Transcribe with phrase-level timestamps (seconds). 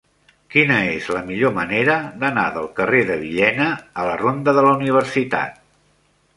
[0.53, 3.69] Quina és la millor manera d'anar del carrer de Villena
[4.05, 5.65] a la ronda de la Universitat?